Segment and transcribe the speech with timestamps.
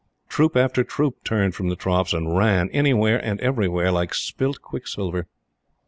[0.27, 5.27] Troop after troop turned from the troughs and ran anywhere, and everywhere like spit quicksilver.